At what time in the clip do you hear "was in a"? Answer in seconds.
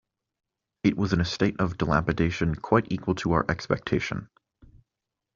0.97-1.25